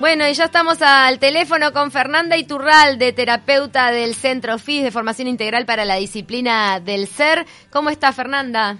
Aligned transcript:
Bueno, 0.00 0.26
y 0.26 0.32
ya 0.32 0.46
estamos 0.46 0.80
al 0.80 1.18
teléfono 1.18 1.74
con 1.74 1.90
Fernanda 1.90 2.38
Iturralde, 2.38 3.12
terapeuta 3.12 3.90
del 3.90 4.14
Centro 4.14 4.58
FIS 4.58 4.82
de 4.82 4.90
Formación 4.90 5.28
Integral 5.28 5.66
para 5.66 5.84
la 5.84 5.96
Disciplina 5.96 6.80
del 6.80 7.06
Ser. 7.06 7.44
¿Cómo 7.68 7.90
está 7.90 8.10
Fernanda? 8.10 8.78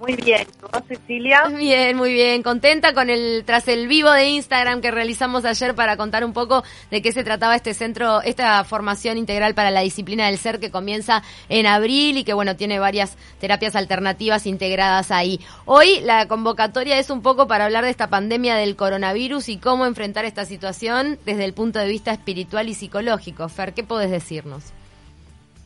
Muy 0.00 0.14
bien, 0.14 0.46
¿cómo 0.60 0.84
Cecilia? 0.86 1.48
Bien, 1.48 1.96
muy 1.96 2.12
bien. 2.12 2.44
Contenta 2.44 2.94
con 2.94 3.10
el 3.10 3.42
tras 3.44 3.66
el 3.66 3.88
vivo 3.88 4.10
de 4.12 4.28
Instagram 4.28 4.80
que 4.80 4.92
realizamos 4.92 5.44
ayer 5.44 5.74
para 5.74 5.96
contar 5.96 6.24
un 6.24 6.32
poco 6.32 6.62
de 6.92 7.02
qué 7.02 7.10
se 7.10 7.24
trataba 7.24 7.56
este 7.56 7.74
centro, 7.74 8.22
esta 8.22 8.62
formación 8.62 9.18
integral 9.18 9.54
para 9.54 9.72
la 9.72 9.80
disciplina 9.80 10.26
del 10.26 10.38
ser 10.38 10.60
que 10.60 10.70
comienza 10.70 11.24
en 11.48 11.66
abril 11.66 12.16
y 12.16 12.24
que 12.24 12.32
bueno, 12.32 12.54
tiene 12.54 12.78
varias 12.78 13.16
terapias 13.40 13.74
alternativas 13.74 14.46
integradas 14.46 15.10
ahí. 15.10 15.40
Hoy 15.64 15.98
la 16.02 16.28
convocatoria 16.28 16.98
es 16.98 17.10
un 17.10 17.20
poco 17.20 17.48
para 17.48 17.64
hablar 17.64 17.82
de 17.82 17.90
esta 17.90 18.08
pandemia 18.08 18.54
del 18.54 18.76
coronavirus 18.76 19.48
y 19.48 19.58
cómo 19.58 19.84
enfrentar 19.84 20.24
esta 20.24 20.44
situación 20.44 21.18
desde 21.26 21.44
el 21.44 21.54
punto 21.54 21.80
de 21.80 21.88
vista 21.88 22.12
espiritual 22.12 22.68
y 22.68 22.74
psicológico. 22.74 23.48
Fer, 23.48 23.74
¿qué 23.74 23.82
podés 23.82 24.12
decirnos? 24.12 24.72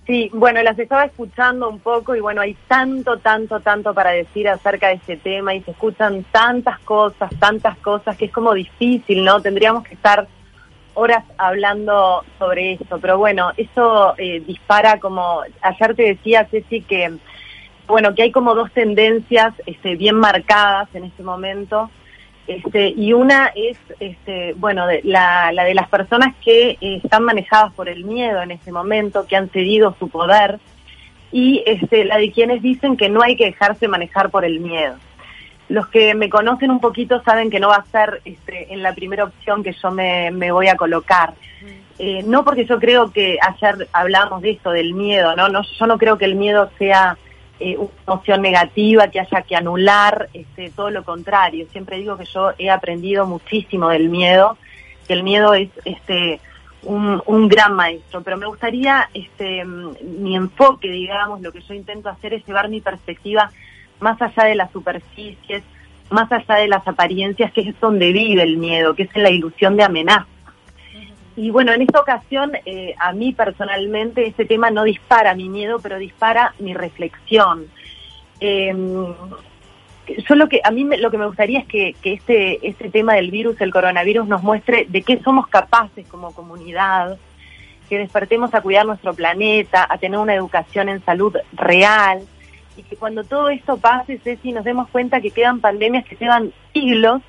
Sí, 0.06 0.30
bueno, 0.32 0.60
las 0.62 0.76
estaba 0.78 1.04
escuchando 1.04 1.68
un 1.68 1.78
poco 1.78 2.16
y 2.16 2.20
bueno, 2.20 2.40
hay 2.40 2.54
tanto, 2.66 3.18
tanto, 3.18 3.60
tanto 3.60 3.94
para 3.94 4.10
decir 4.10 4.48
acerca 4.48 4.88
de 4.88 4.94
este 4.94 5.16
tema 5.16 5.54
y 5.54 5.62
se 5.62 5.70
escuchan 5.70 6.24
tantas 6.32 6.80
cosas, 6.80 7.30
tantas 7.38 7.78
cosas 7.78 8.16
que 8.16 8.24
es 8.24 8.32
como 8.32 8.52
difícil, 8.52 9.22
¿no? 9.22 9.40
Tendríamos 9.40 9.84
que 9.84 9.94
estar 9.94 10.26
horas 10.94 11.24
hablando 11.38 12.24
sobre 12.36 12.72
eso, 12.72 12.98
pero 13.00 13.16
bueno, 13.16 13.52
eso 13.56 14.14
eh, 14.18 14.40
dispara 14.40 14.98
como, 14.98 15.42
ayer 15.60 15.94
te 15.94 16.02
decía 16.02 16.46
Ceci 16.50 16.82
que, 16.82 17.12
bueno, 17.86 18.12
que 18.14 18.22
hay 18.22 18.32
como 18.32 18.56
dos 18.56 18.72
tendencias 18.72 19.54
este, 19.66 19.94
bien 19.94 20.16
marcadas 20.16 20.92
en 20.94 21.04
este 21.04 21.22
momento 21.22 21.90
este, 22.46 22.88
y 22.88 23.12
una 23.12 23.52
es, 23.54 23.78
este, 24.00 24.54
bueno, 24.54 24.86
la, 25.04 25.52
la 25.52 25.64
de 25.64 25.74
las 25.74 25.88
personas 25.88 26.34
que 26.44 26.70
eh, 26.80 27.00
están 27.02 27.22
manejadas 27.24 27.72
por 27.72 27.88
el 27.88 28.04
miedo 28.04 28.42
en 28.42 28.50
este 28.50 28.72
momento, 28.72 29.26
que 29.26 29.36
han 29.36 29.48
cedido 29.50 29.94
su 29.98 30.08
poder, 30.08 30.58
y 31.30 31.62
este, 31.66 32.04
la 32.04 32.18
de 32.18 32.30
quienes 32.32 32.60
dicen 32.60 32.96
que 32.96 33.08
no 33.08 33.22
hay 33.22 33.36
que 33.36 33.46
dejarse 33.46 33.88
manejar 33.88 34.30
por 34.30 34.44
el 34.44 34.60
miedo. 34.60 34.96
Los 35.68 35.86
que 35.88 36.14
me 36.14 36.28
conocen 36.28 36.70
un 36.70 36.80
poquito 36.80 37.22
saben 37.22 37.48
que 37.48 37.60
no 37.60 37.68
va 37.68 37.76
a 37.76 37.84
ser 37.86 38.20
este, 38.24 38.72
en 38.74 38.82
la 38.82 38.92
primera 38.92 39.24
opción 39.24 39.62
que 39.62 39.72
yo 39.72 39.90
me, 39.90 40.30
me 40.30 40.52
voy 40.52 40.68
a 40.68 40.76
colocar. 40.76 41.32
Eh, 41.98 42.22
no 42.26 42.44
porque 42.44 42.66
yo 42.66 42.78
creo 42.80 43.12
que 43.12 43.38
ayer 43.40 43.88
hablamos 43.92 44.42
de 44.42 44.50
esto, 44.50 44.70
del 44.70 44.92
miedo, 44.92 45.36
¿no? 45.36 45.48
no 45.48 45.62
yo 45.62 45.86
no 45.86 45.98
creo 45.98 46.18
que 46.18 46.24
el 46.24 46.34
miedo 46.34 46.70
sea 46.78 47.16
eh, 47.62 47.76
una 47.78 47.90
emoción 48.06 48.42
negativa 48.42 49.08
que 49.08 49.20
haya 49.20 49.42
que 49.42 49.56
anular, 49.56 50.28
este, 50.34 50.70
todo 50.70 50.90
lo 50.90 51.04
contrario. 51.04 51.66
Siempre 51.70 51.98
digo 51.98 52.16
que 52.16 52.24
yo 52.24 52.52
he 52.58 52.70
aprendido 52.70 53.26
muchísimo 53.26 53.88
del 53.88 54.08
miedo, 54.08 54.56
que 55.06 55.14
el 55.14 55.22
miedo 55.22 55.54
es 55.54 55.70
este 55.84 56.40
un, 56.82 57.22
un 57.26 57.48
gran 57.48 57.74
maestro, 57.74 58.22
pero 58.22 58.36
me 58.36 58.46
gustaría, 58.46 59.08
este, 59.14 59.64
mi 59.64 60.34
enfoque, 60.34 60.90
digamos, 60.90 61.40
lo 61.40 61.52
que 61.52 61.60
yo 61.60 61.74
intento 61.74 62.08
hacer 62.08 62.34
es 62.34 62.44
llevar 62.44 62.68
mi 62.68 62.80
perspectiva 62.80 63.50
más 64.00 64.20
allá 64.20 64.44
de 64.44 64.56
las 64.56 64.70
superficies, 64.72 65.62
más 66.10 66.30
allá 66.32 66.56
de 66.56 66.68
las 66.68 66.86
apariencias, 66.86 67.52
que 67.52 67.60
es 67.60 67.80
donde 67.80 68.12
vive 68.12 68.42
el 68.42 68.56
miedo, 68.56 68.94
que 68.94 69.04
es 69.04 69.10
en 69.14 69.22
la 69.22 69.30
ilusión 69.30 69.76
de 69.76 69.84
amenaza. 69.84 70.26
Y 71.36 71.50
bueno, 71.50 71.72
en 71.72 71.82
esta 71.82 72.00
ocasión, 72.00 72.52
eh, 72.66 72.94
a 72.98 73.12
mí 73.12 73.32
personalmente, 73.32 74.26
este 74.26 74.44
tema 74.44 74.70
no 74.70 74.84
dispara 74.84 75.34
mi 75.34 75.48
miedo, 75.48 75.78
pero 75.82 75.98
dispara 75.98 76.54
mi 76.58 76.74
reflexión. 76.74 77.66
Eh, 78.40 78.74
yo 80.28 80.34
lo 80.34 80.48
que, 80.48 80.60
a 80.62 80.70
mí 80.70 80.84
lo 80.98 81.10
que 81.10 81.18
me 81.18 81.26
gustaría 81.26 81.60
es 81.60 81.66
que, 81.66 81.94
que 82.02 82.14
este, 82.14 82.66
este 82.66 82.90
tema 82.90 83.14
del 83.14 83.30
virus, 83.30 83.60
el 83.60 83.72
coronavirus, 83.72 84.26
nos 84.26 84.42
muestre 84.42 84.86
de 84.88 85.02
qué 85.02 85.20
somos 85.22 85.46
capaces 85.46 86.06
como 86.08 86.34
comunidad, 86.34 87.16
que 87.88 87.98
despertemos 87.98 88.52
a 88.54 88.60
cuidar 88.60 88.84
nuestro 88.84 89.14
planeta, 89.14 89.86
a 89.88 89.98
tener 89.98 90.18
una 90.18 90.34
educación 90.34 90.88
en 90.88 91.04
salud 91.04 91.36
real, 91.52 92.22
y 92.76 92.82
que 92.82 92.96
cuando 92.96 93.24
todo 93.24 93.48
esto 93.48 93.76
pase, 93.76 94.18
Ceci, 94.18 94.52
nos 94.52 94.64
demos 94.64 94.88
cuenta 94.88 95.20
que 95.20 95.30
quedan 95.30 95.60
pandemias 95.60 96.04
que 96.04 96.16
llevan 96.16 96.52
siglos 96.72 97.22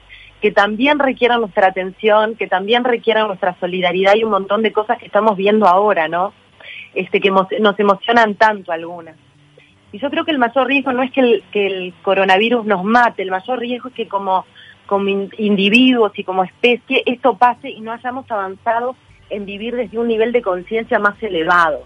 que 0.43 0.51
también 0.51 0.99
requieran 0.99 1.39
nuestra 1.39 1.67
atención, 1.67 2.35
que 2.35 2.47
también 2.47 2.83
requieran 2.83 3.27
nuestra 3.27 3.55
solidaridad 3.61 4.15
y 4.15 4.25
un 4.25 4.31
montón 4.31 4.61
de 4.61 4.73
cosas 4.73 4.99
que 4.99 5.05
estamos 5.05 5.37
viendo 5.37 5.65
ahora, 5.67 6.09
¿no? 6.09 6.33
Este, 6.93 7.21
que 7.21 7.31
nos 7.31 7.79
emocionan 7.79 8.35
tanto 8.35 8.73
algunas. 8.73 9.15
Y 9.93 9.99
yo 9.99 10.09
creo 10.09 10.25
que 10.25 10.31
el 10.31 10.39
mayor 10.39 10.67
riesgo 10.67 10.91
no 10.91 11.01
es 11.01 11.13
que 11.13 11.21
el, 11.21 11.43
que 11.53 11.65
el 11.65 11.93
coronavirus 12.01 12.65
nos 12.65 12.83
mate, 12.83 13.21
el 13.21 13.31
mayor 13.31 13.57
riesgo 13.57 13.87
es 13.87 13.95
que 13.95 14.09
como, 14.09 14.45
como 14.85 15.09
individuos 15.37 16.11
y 16.19 16.25
como 16.25 16.43
especie 16.43 17.03
esto 17.05 17.37
pase 17.37 17.69
y 17.69 17.79
no 17.79 17.93
hayamos 17.93 18.29
avanzado 18.29 18.97
en 19.29 19.45
vivir 19.45 19.77
desde 19.77 19.97
un 19.97 20.09
nivel 20.09 20.33
de 20.33 20.41
conciencia 20.41 20.99
más 20.99 21.15
elevado. 21.23 21.85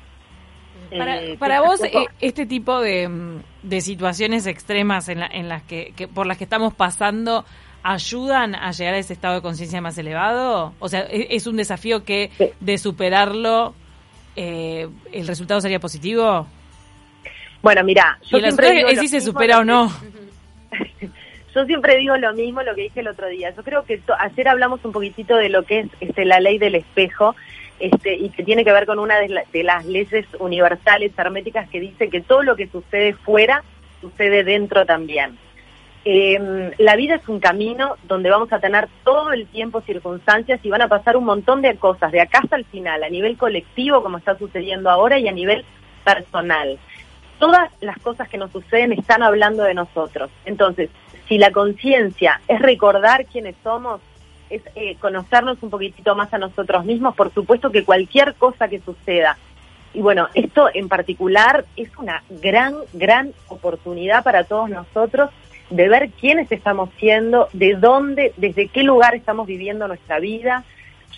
Para, 0.89 1.21
eh, 1.21 1.37
para 1.37 1.61
vos, 1.61 1.83
eh, 1.83 2.07
este 2.21 2.47
tipo 2.47 2.81
de, 2.81 3.39
de 3.61 3.81
situaciones 3.81 4.47
extremas 4.47 5.09
en, 5.09 5.19
la, 5.19 5.27
en 5.27 5.47
las 5.47 5.61
que, 5.61 5.93
que, 5.95 6.07
por 6.07 6.25
las 6.25 6.39
que 6.39 6.45
estamos 6.45 6.73
pasando, 6.73 7.45
ayudan 7.87 8.53
a 8.53 8.71
llegar 8.71 8.95
a 8.95 8.97
ese 8.97 9.13
estado 9.13 9.35
de 9.35 9.41
conciencia 9.41 9.79
más 9.79 9.97
elevado? 9.97 10.73
O 10.79 10.89
sea, 10.89 11.07
¿e-, 11.09 11.27
¿es 11.31 11.47
un 11.47 11.55
desafío 11.55 12.03
que 12.03 12.29
de 12.59 12.77
superarlo 12.77 13.73
eh, 14.35 14.89
el 15.13 15.25
resultado 15.25 15.61
sería 15.61 15.79
positivo? 15.79 16.45
Bueno, 17.61 17.83
mira, 17.85 18.19
yo 18.23 18.39
siempre 18.39 18.71
digo 18.71 18.89
es 18.89 18.99
si 18.99 19.07
se 19.07 19.21
supera 19.21 19.59
o 19.59 19.63
no. 19.63 19.89
yo 21.55 21.65
siempre 21.65 21.97
digo 21.97 22.17
lo 22.17 22.33
mismo, 22.33 22.61
lo 22.61 22.75
que 22.75 22.83
dije 22.83 22.99
el 22.99 23.07
otro 23.07 23.27
día. 23.29 23.51
Yo 23.55 23.63
creo 23.63 23.85
que 23.85 24.01
ayer 24.19 24.47
hablamos 24.49 24.83
un 24.83 24.91
poquitito 24.91 25.37
de 25.37 25.47
lo 25.47 25.63
que 25.63 25.79
es 25.79 25.87
este, 26.01 26.25
la 26.25 26.41
ley 26.41 26.57
del 26.57 26.75
espejo 26.75 27.35
este, 27.79 28.15
y 28.15 28.29
que 28.31 28.43
tiene 28.43 28.65
que 28.65 28.73
ver 28.73 28.85
con 28.85 28.99
una 28.99 29.17
de, 29.17 29.43
de 29.53 29.63
las 29.63 29.85
leyes 29.85 30.25
universales 30.39 31.13
herméticas 31.17 31.69
que 31.69 31.79
dice 31.79 32.09
que 32.09 32.19
todo 32.19 32.43
lo 32.43 32.57
que 32.57 32.67
sucede 32.67 33.13
fuera 33.13 33.63
sucede 34.01 34.43
dentro 34.43 34.85
también. 34.85 35.37
Eh, 36.05 36.73
la 36.77 36.95
vida 36.95 37.15
es 37.15 37.27
un 37.27 37.39
camino 37.39 37.95
donde 38.03 38.29
vamos 38.29 38.51
a 38.53 38.59
tener 38.59 38.87
todo 39.03 39.33
el 39.33 39.45
tiempo 39.47 39.81
circunstancias 39.81 40.59
y 40.63 40.69
van 40.69 40.81
a 40.81 40.87
pasar 40.87 41.17
un 41.17 41.25
montón 41.25 41.61
de 41.61 41.75
cosas, 41.75 42.11
de 42.11 42.21
acá 42.21 42.39
hasta 42.43 42.55
el 42.55 42.65
final, 42.65 43.03
a 43.03 43.09
nivel 43.09 43.37
colectivo, 43.37 44.01
como 44.01 44.17
está 44.17 44.37
sucediendo 44.37 44.89
ahora, 44.89 45.19
y 45.19 45.27
a 45.27 45.33
nivel 45.33 45.65
personal. 46.05 46.79
Todas 47.39 47.69
las 47.81 47.97
cosas 47.99 48.29
que 48.29 48.37
nos 48.37 48.51
suceden 48.51 48.93
están 48.93 49.21
hablando 49.21 49.63
de 49.63 49.73
nosotros. 49.73 50.31
Entonces, 50.45 50.89
si 51.27 51.37
la 51.37 51.51
conciencia 51.51 52.39
es 52.47 52.59
recordar 52.61 53.25
quiénes 53.25 53.55
somos, 53.61 53.99
es 54.49 54.61
eh, 54.75 54.95
conocernos 54.95 55.61
un 55.61 55.69
poquitito 55.69 56.15
más 56.15 56.33
a 56.33 56.37
nosotros 56.37 56.85
mismos, 56.85 57.15
por 57.15 57.33
supuesto 57.33 57.69
que 57.69 57.83
cualquier 57.83 58.33
cosa 58.35 58.69
que 58.69 58.79
suceda, 58.79 59.37
y 59.93 60.01
bueno, 60.01 60.27
esto 60.35 60.69
en 60.73 60.89
particular 60.89 61.65
es 61.75 61.89
una 61.97 62.21
gran, 62.29 62.75
gran 62.93 63.33
oportunidad 63.47 64.23
para 64.23 64.43
todos 64.43 64.69
nosotros 64.69 65.31
de 65.69 65.89
ver 65.89 66.09
quiénes 66.11 66.51
estamos 66.51 66.89
siendo, 66.97 67.49
de 67.53 67.75
dónde, 67.75 68.33
desde 68.37 68.67
qué 68.67 68.83
lugar 68.83 69.15
estamos 69.15 69.47
viviendo 69.47 69.87
nuestra 69.87 70.19
vida. 70.19 70.63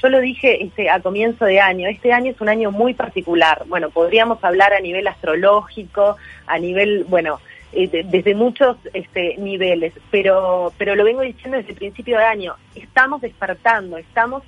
Yo 0.02 0.10
lo 0.10 0.20
dije 0.20 0.64
este, 0.64 0.90
a 0.90 1.02
comienzo 1.02 1.46
de 1.46 1.60
año, 1.60 1.88
este 1.90 2.14
año 2.14 2.32
es 2.32 2.42
un 2.42 2.50
año 2.50 2.72
muy 2.72 2.94
particular. 2.94 3.64
Bueno, 3.68 3.90
podríamos 3.90 4.44
hablar 4.44 4.74
a 4.74 4.80
nivel 4.80 5.08
astrológico, 5.08 6.16
a 6.48 6.58
nivel, 6.58 7.04
bueno, 7.06 7.40
eh, 7.74 8.06
desde 8.06 8.34
muchos 8.34 8.78
este, 8.94 9.36
niveles, 9.38 9.94
pero, 10.10 10.74
pero 10.78 10.96
lo 10.96 11.04
vengo 11.04 11.22
diciendo 11.22 11.58
desde 11.58 11.74
el 11.74 11.78
principio 11.78 12.18
de 12.18 12.24
año, 12.24 12.56
estamos 12.76 13.22
despertando, 13.22 13.98
estamos 13.98 14.44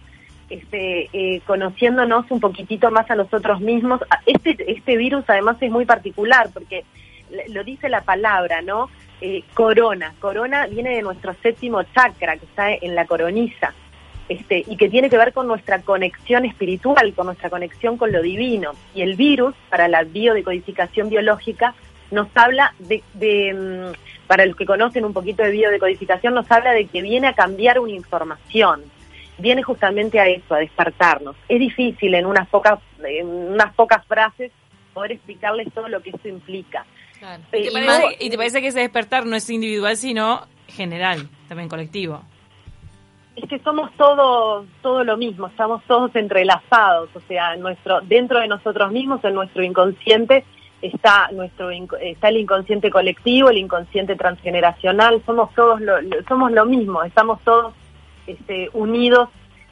este, 0.50 1.10
eh, 1.14 1.42
conociéndonos 1.46 2.30
un 2.32 2.40
poquitito 2.40 2.90
más 2.90 3.10
a 3.12 3.16
nosotros 3.16 3.62
mismos. 3.62 4.02
Este, 4.26 4.72
este 4.72 4.98
virus 4.98 5.24
además 5.28 5.58
es 5.62 5.72
muy 5.72 5.86
particular 5.86 6.50
porque 6.54 6.84
lo 7.50 7.64
dice 7.64 7.90
la 7.90 8.02
palabra, 8.02 8.62
¿no? 8.62 8.90
Eh, 9.22 9.44
corona. 9.54 10.16
Corona 10.20 10.66
viene 10.66 10.96
de 10.96 11.04
nuestro 11.04 11.36
séptimo 11.44 11.84
chakra, 11.84 12.38
que 12.38 12.46
está 12.46 12.74
en 12.74 12.96
la 12.96 13.06
coroniza, 13.06 13.72
este, 14.28 14.64
y 14.68 14.78
que 14.78 14.90
tiene 14.90 15.12
que 15.12 15.18
ver 15.18 15.32
con 15.32 15.48
nuestra 15.48 15.80
conexión 15.82 16.44
espiritual, 16.44 17.14
con 17.14 17.28
nuestra 17.28 17.52
conexión 17.52 17.98
con 17.98 18.12
lo 18.12 18.24
divino. 18.24 18.72
Y 18.96 19.04
el 19.04 19.16
virus, 19.16 19.54
para 19.70 19.88
la 19.88 20.04
biodecodificación 20.04 21.10
biológica, 21.10 21.76
nos 22.10 22.30
habla 22.34 22.74
de, 22.80 23.04
de 23.14 23.54
mm, 23.54 24.28
para 24.28 24.48
los 24.48 24.56
que 24.56 24.66
conocen 24.66 25.06
un 25.06 25.14
poquito 25.14 25.44
de 25.44 25.52
biodecodificación, 25.52 26.34
nos 26.34 26.50
habla 26.52 26.72
de 26.72 26.88
que 26.88 27.04
viene 27.04 27.28
a 27.28 27.34
cambiar 27.34 27.80
una 27.80 27.92
información, 27.92 28.82
viene 29.38 29.62
justamente 29.62 30.20
a 30.20 30.26
eso, 30.26 30.56
a 30.56 30.60
despertarnos. 30.60 31.36
Es 31.48 31.60
difícil 31.60 32.16
en 32.16 32.26
unas 32.26 32.48
pocas, 32.50 32.80
en 33.04 33.28
unas 33.28 33.72
pocas 33.76 34.04
frases 34.08 34.52
poder 34.94 35.14
explicarles 35.14 35.72
todo 35.74 35.88
lo 35.88 36.02
que 36.02 36.12
esto 36.12 36.28
implica. 36.28 36.86
¿Y, 37.54 37.64
te 37.64 37.72
parece, 37.72 38.18
¿Y 38.20 38.30
te 38.30 38.38
parece 38.38 38.62
que 38.62 38.68
ese 38.68 38.80
despertar 38.80 39.26
no 39.26 39.36
es 39.36 39.50
individual, 39.50 39.96
sino 39.96 40.48
general, 40.68 41.30
también 41.48 41.70
colectivo? 41.70 42.22
Es 43.36 43.48
que 43.48 43.60
somos 43.60 43.92
todos 43.96 44.66
todo 44.82 45.04
lo 45.04 45.18
mismo, 45.18 45.48
estamos 45.48 45.84
todos 45.88 46.16
entrelazados, 46.16 47.10
o 47.16 47.22
sea, 47.22 47.56
nuestro 47.56 48.02
dentro 48.02 48.40
de 48.40 48.48
nosotros 48.48 48.92
mismos, 48.92 49.24
en 49.24 49.36
nuestro 49.36 49.64
inconsciente, 49.64 50.44
está 50.82 51.30
nuestro 51.32 51.70
está 51.70 52.30
el 52.30 52.38
inconsciente 52.38 52.90
colectivo, 52.90 53.50
el 53.50 53.58
inconsciente 53.58 54.16
transgeneracional, 54.16 55.22
somos 55.26 55.54
todos 55.54 55.80
lo, 55.80 55.96
somos 56.28 56.52
lo 56.52 56.66
mismo, 56.66 57.04
estamos 57.04 57.40
todos 57.44 57.74
este, 58.28 58.70
unidos 58.74 59.30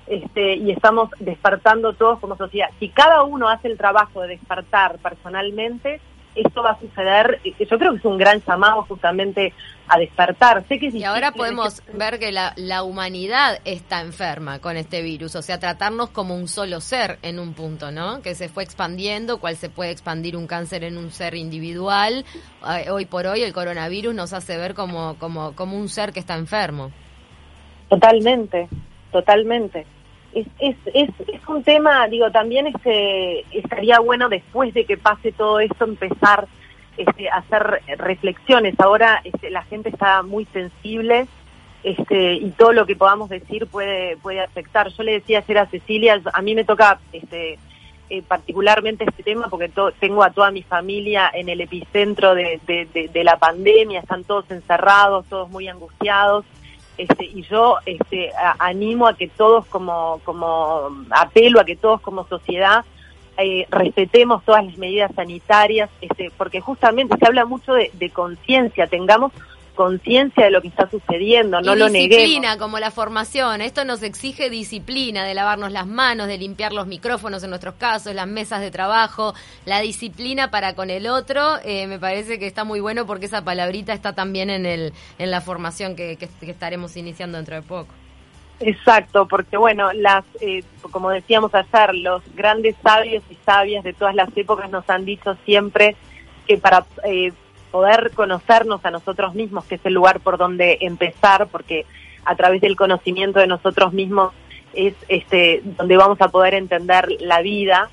este, 0.09 0.55
y 0.55 0.71
estamos 0.71 1.11
despertando 1.19 1.93
todos 1.93 2.19
como 2.19 2.35
sociedad. 2.35 2.69
Si 2.79 2.89
cada 2.89 3.23
uno 3.23 3.47
hace 3.47 3.67
el 3.67 3.77
trabajo 3.77 4.21
de 4.21 4.29
despertar 4.29 4.97
personalmente, 4.97 6.01
esto 6.33 6.63
va 6.63 6.71
a 6.71 6.79
suceder, 6.79 7.39
eh, 7.43 7.53
yo 7.59 7.77
creo 7.77 7.91
que 7.91 7.97
es 7.97 8.05
un 8.05 8.17
gran 8.17 8.41
llamado 8.41 8.83
justamente 8.83 9.53
a 9.87 9.99
despertar. 9.99 10.63
Sé 10.67 10.79
que 10.79 10.87
y 10.87 11.03
ahora 11.03 11.31
podemos 11.31 11.83
ver 11.93 12.17
que 12.17 12.31
la, 12.31 12.53
la, 12.55 12.81
humanidad 12.83 13.59
está 13.65 14.01
enferma 14.01 14.59
con 14.59 14.77
este 14.77 15.03
virus, 15.03 15.35
o 15.35 15.43
sea, 15.43 15.59
tratarnos 15.59 16.09
como 16.09 16.35
un 16.35 16.47
solo 16.47 16.81
ser 16.81 17.19
en 17.21 17.39
un 17.39 17.53
punto, 17.53 17.91
¿no? 17.91 18.21
Que 18.23 18.33
se 18.33 18.49
fue 18.49 18.63
expandiendo, 18.63 19.39
cual 19.39 19.57
se 19.57 19.69
puede 19.69 19.91
expandir 19.91 20.35
un 20.35 20.47
cáncer 20.47 20.83
en 20.83 20.97
un 20.97 21.11
ser 21.11 21.35
individual. 21.35 22.25
Hoy 22.89 23.05
por 23.05 23.27
hoy 23.27 23.41
el 23.41 23.53
coronavirus 23.53 24.15
nos 24.15 24.33
hace 24.33 24.57
ver 24.57 24.73
como, 24.73 25.17
como, 25.19 25.53
como 25.53 25.77
un 25.77 25.87
ser 25.87 26.13
que 26.13 26.19
está 26.19 26.35
enfermo. 26.35 26.91
Totalmente, 27.89 28.67
totalmente 29.11 29.85
es, 30.33 30.47
es, 30.59 30.75
es, 30.93 31.47
un 31.47 31.63
tema, 31.63 32.07
digo, 32.07 32.31
también 32.31 32.67
este, 32.67 33.45
estaría 33.57 33.99
bueno 33.99 34.29
después 34.29 34.73
de 34.73 34.85
que 34.85 34.97
pase 34.97 35.31
todo 35.31 35.59
esto 35.59 35.85
empezar 35.85 36.47
este, 36.97 37.29
a 37.29 37.37
hacer 37.37 37.81
reflexiones. 37.97 38.75
Ahora 38.79 39.21
este, 39.23 39.49
la 39.49 39.63
gente 39.63 39.89
está 39.89 40.21
muy 40.21 40.45
sensible 40.45 41.27
este, 41.83 42.33
y 42.33 42.51
todo 42.51 42.73
lo 42.73 42.85
que 42.85 42.95
podamos 42.95 43.29
decir 43.29 43.67
puede, 43.67 44.17
puede 44.17 44.41
afectar. 44.41 44.89
Yo 44.89 45.03
le 45.03 45.13
decía 45.13 45.39
ayer 45.39 45.57
a 45.57 45.65
Cecilia, 45.65 46.21
a 46.33 46.41
mí 46.41 46.53
me 46.55 46.65
toca 46.65 46.99
este, 47.11 47.57
eh, 48.09 48.21
particularmente 48.27 49.05
este 49.05 49.23
tema 49.23 49.47
porque 49.49 49.71
tengo 49.99 50.23
a 50.23 50.31
toda 50.31 50.51
mi 50.51 50.61
familia 50.61 51.31
en 51.33 51.49
el 51.49 51.61
epicentro 51.61 52.35
de, 52.35 52.59
de 52.67 53.23
la 53.23 53.37
pandemia, 53.37 54.01
están 54.01 54.23
todos 54.23 54.49
encerrados, 54.51 55.25
todos 55.27 55.49
muy 55.49 55.67
angustiados. 55.67 56.45
Este, 56.99 57.23
y 57.23 57.43
yo 57.43 57.77
este, 57.85 58.29
animo 58.59 59.07
a 59.07 59.15
que 59.15 59.29
todos 59.29 59.65
como, 59.67 60.19
como 60.25 60.89
apelo 61.11 61.61
a 61.61 61.63
que 61.63 61.77
todos 61.77 62.01
como 62.01 62.27
sociedad 62.27 62.83
eh, 63.37 63.65
respetemos 63.69 64.43
todas 64.43 64.65
las 64.65 64.77
medidas 64.77 65.09
sanitarias, 65.15 65.89
este, 66.01 66.29
porque 66.37 66.59
justamente 66.59 67.15
se 67.17 67.25
habla 67.25 67.45
mucho 67.45 67.73
de, 67.73 67.89
de 67.93 68.09
conciencia, 68.09 68.87
tengamos 68.87 69.31
conciencia 69.79 70.43
de 70.43 70.51
lo 70.51 70.61
que 70.61 70.67
está 70.67 70.89
sucediendo, 70.89 71.61
no 71.61 71.73
lo 71.73 71.87
neguemos. 71.87 72.17
Disciplina, 72.17 72.57
como 72.57 72.79
la 72.79 72.91
formación. 72.91 73.61
Esto 73.61 73.85
nos 73.85 74.03
exige 74.03 74.49
disciplina, 74.49 75.23
de 75.23 75.33
lavarnos 75.33 75.71
las 75.71 75.87
manos, 75.87 76.27
de 76.27 76.37
limpiar 76.37 76.73
los 76.73 76.85
micrófonos 76.85 77.45
en 77.45 77.51
nuestros 77.51 77.75
casos, 77.75 78.13
las 78.13 78.27
mesas 78.27 78.59
de 78.59 78.71
trabajo, 78.71 79.33
la 79.63 79.79
disciplina 79.79 80.51
para 80.51 80.75
con 80.75 80.89
el 80.89 81.07
otro. 81.07 81.59
Eh, 81.63 81.87
me 81.87 81.97
parece 81.97 82.39
que 82.39 82.45
está 82.45 82.65
muy 82.65 82.81
bueno 82.81 83.05
porque 83.05 83.27
esa 83.27 83.45
palabrita 83.45 83.93
está 83.93 84.11
también 84.11 84.49
en, 84.49 84.65
el, 84.65 84.91
en 85.17 85.31
la 85.31 85.39
formación 85.39 85.95
que, 85.95 86.17
que, 86.17 86.27
estaremos 86.41 86.97
iniciando 86.97 87.37
dentro 87.37 87.55
de 87.55 87.61
poco. 87.61 87.93
Exacto, 88.59 89.29
porque 89.29 89.55
bueno, 89.55 89.93
las, 89.93 90.25
eh, 90.41 90.61
como 90.91 91.09
decíamos 91.09 91.55
ayer, 91.55 91.95
los 91.95 92.21
grandes 92.35 92.75
sabios 92.83 93.23
y 93.29 93.35
sabias 93.45 93.85
de 93.85 93.93
todas 93.93 94.13
las 94.13 94.27
épocas 94.35 94.69
nos 94.69 94.89
han 94.89 95.05
dicho 95.05 95.37
siempre 95.45 95.95
que 96.45 96.57
para 96.57 96.85
eh, 97.05 97.31
poder 97.71 98.11
conocernos 98.15 98.83
a 98.85 98.91
nosotros 98.91 99.35
mismos, 99.35 99.65
que 99.65 99.75
es 99.75 99.85
el 99.85 99.93
lugar 99.93 100.19
por 100.19 100.37
donde 100.37 100.77
empezar, 100.81 101.47
porque 101.47 101.85
a 102.25 102.35
través 102.35 102.61
del 102.61 102.75
conocimiento 102.75 103.39
de 103.39 103.47
nosotros 103.47 103.93
mismos 103.93 104.33
es 104.73 104.93
este 105.07 105.61
donde 105.63 105.97
vamos 105.97 106.21
a 106.21 106.29
poder 106.29 106.53
entender 106.53 107.07
la 107.19 107.41
vida. 107.41 107.89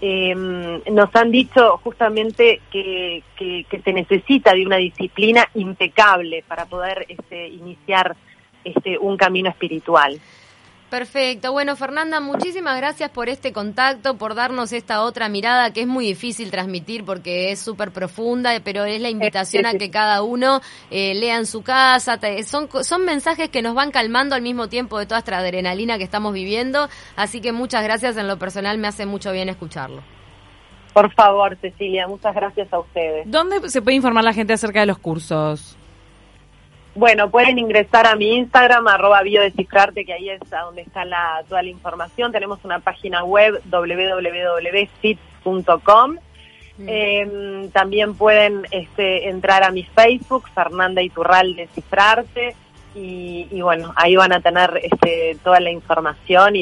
Em, 0.00 0.80
nos 0.90 1.14
han 1.14 1.30
dicho 1.30 1.78
justamente 1.78 2.60
que, 2.70 3.22
que, 3.36 3.80
se 3.84 3.92
necesita 3.92 4.52
de 4.52 4.66
una 4.66 4.76
disciplina 4.76 5.48
impecable 5.54 6.44
para 6.46 6.66
poder 6.66 7.06
este, 7.08 7.48
iniciar 7.48 8.16
este, 8.64 8.98
un 8.98 9.16
camino 9.16 9.48
espiritual. 9.48 10.20
Perfecto. 10.92 11.52
Bueno, 11.52 11.74
Fernanda, 11.74 12.20
muchísimas 12.20 12.76
gracias 12.76 13.08
por 13.08 13.30
este 13.30 13.50
contacto, 13.50 14.18
por 14.18 14.34
darnos 14.34 14.74
esta 14.74 15.04
otra 15.04 15.30
mirada 15.30 15.72
que 15.72 15.80
es 15.80 15.86
muy 15.86 16.04
difícil 16.04 16.50
transmitir 16.50 17.02
porque 17.06 17.50
es 17.50 17.60
súper 17.60 17.92
profunda, 17.92 18.52
pero 18.62 18.84
es 18.84 19.00
la 19.00 19.08
invitación 19.08 19.64
a 19.64 19.72
que 19.72 19.90
cada 19.90 20.22
uno 20.22 20.60
eh, 20.90 21.14
lea 21.14 21.38
en 21.38 21.46
su 21.46 21.62
casa. 21.62 22.20
son, 22.44 22.68
son 22.84 23.06
mensajes 23.06 23.48
que 23.48 23.62
nos 23.62 23.74
van 23.74 23.90
calmando 23.90 24.34
al 24.34 24.42
mismo 24.42 24.68
tiempo 24.68 24.98
de 24.98 25.06
toda 25.06 25.20
esta 25.20 25.38
adrenalina 25.38 25.96
que 25.96 26.04
estamos 26.04 26.34
viviendo. 26.34 26.90
Así 27.16 27.40
que 27.40 27.52
muchas 27.52 27.82
gracias. 27.84 28.18
En 28.18 28.28
lo 28.28 28.38
personal 28.38 28.76
me 28.76 28.86
hace 28.86 29.06
mucho 29.06 29.32
bien 29.32 29.48
escucharlo. 29.48 30.02
Por 30.92 31.10
favor, 31.14 31.56
Cecilia, 31.62 32.06
muchas 32.06 32.34
gracias 32.34 32.70
a 32.70 32.80
ustedes. 32.80 33.22
¿Dónde 33.30 33.66
se 33.70 33.80
puede 33.80 33.96
informar 33.96 34.24
la 34.24 34.34
gente 34.34 34.52
acerca 34.52 34.80
de 34.80 34.86
los 34.86 34.98
cursos? 34.98 35.74
Bueno, 36.94 37.30
pueden 37.30 37.58
ingresar 37.58 38.06
a 38.06 38.14
mi 38.16 38.34
Instagram, 38.34 38.86
arroba 38.86 39.22
biodescifrarte, 39.22 40.04
que 40.04 40.12
ahí 40.12 40.28
es 40.28 40.40
donde 40.50 40.82
está 40.82 41.06
la, 41.06 41.42
toda 41.48 41.62
la 41.62 41.70
información. 41.70 42.32
Tenemos 42.32 42.62
una 42.64 42.80
página 42.80 43.24
web, 43.24 43.62
www.fit.com. 43.64 44.98
Mm. 46.78 46.88
Em, 46.88 47.70
también 47.70 48.14
pueden 48.14 48.66
este, 48.70 49.28
entrar 49.28 49.62
a 49.62 49.70
mi 49.70 49.84
Facebook, 49.84 50.48
Fernanda 50.54 51.00
Iturral 51.00 51.56
Descifrarte, 51.56 52.54
y, 52.94 53.46
y 53.50 53.62
bueno, 53.62 53.94
ahí 53.96 54.16
van 54.16 54.32
a 54.34 54.40
tener 54.40 54.78
este, 54.82 55.38
toda 55.42 55.60
la 55.60 55.70
información. 55.70 56.48
Y 56.48 56.50